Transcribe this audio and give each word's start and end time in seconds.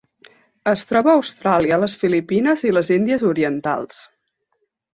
Es 0.71 0.85
troba 0.91 1.11
a 1.11 1.19
Austràlia 1.19 1.79
les 1.83 1.97
Filipines 2.05 2.65
i 2.69 2.73
les 2.77 2.91
Índies 2.99 3.27
Orientals. 3.35 4.05